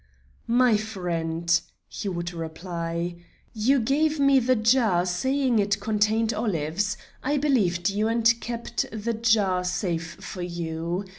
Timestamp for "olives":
6.33-6.97